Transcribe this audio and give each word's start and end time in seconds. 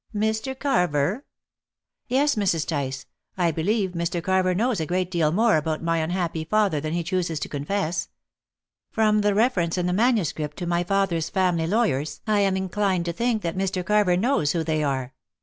Mr. 0.15 0.57
Carver?" 0.57 1.25
"Yes, 2.07 2.33
Mrs. 2.33 2.65
Tice. 2.65 3.05
I 3.37 3.51
believe 3.51 3.91
Mr. 3.91 4.19
Carver 4.23 4.55
knows 4.55 4.79
a 4.79 4.85
great 4.87 5.11
deal 5.11 5.31
more 5.31 5.57
about 5.57 5.83
my 5.83 5.99
unhappy 5.99 6.43
father 6.43 6.81
than 6.81 6.93
he 6.93 7.03
chooses 7.03 7.39
to 7.41 7.47
confess. 7.47 8.09
From 8.89 9.21
the 9.21 9.35
reference 9.35 9.77
in 9.77 9.85
the 9.85 9.93
manuscript 9.93 10.57
to 10.57 10.65
my 10.65 10.83
father's 10.83 11.29
family 11.29 11.67
lawyers, 11.67 12.19
I 12.25 12.39
am 12.39 12.57
inclined 12.57 13.05
to 13.05 13.13
think 13.13 13.43
that 13.43 13.55
Mr. 13.55 13.85
Carver 13.85 14.17
knows 14.17 14.53
who 14.53 14.63
they 14.63 14.83
are. 14.83 15.13